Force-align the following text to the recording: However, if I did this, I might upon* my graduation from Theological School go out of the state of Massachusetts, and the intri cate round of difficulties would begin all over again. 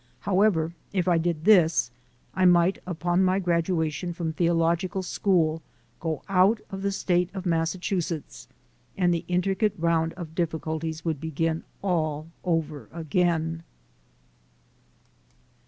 However, 0.21 0.73
if 0.93 1.07
I 1.07 1.19
did 1.19 1.45
this, 1.45 1.91
I 2.33 2.43
might 2.45 2.79
upon* 2.87 3.23
my 3.23 3.37
graduation 3.37 4.13
from 4.13 4.33
Theological 4.33 5.03
School 5.03 5.61
go 5.99 6.23
out 6.27 6.59
of 6.71 6.81
the 6.81 6.91
state 6.91 7.29
of 7.35 7.45
Massachusetts, 7.45 8.47
and 8.97 9.13
the 9.13 9.25
intri 9.29 9.59
cate 9.59 9.75
round 9.77 10.13
of 10.13 10.33
difficulties 10.33 11.05
would 11.05 11.21
begin 11.21 11.61
all 11.83 12.29
over 12.43 12.89
again. 12.91 13.61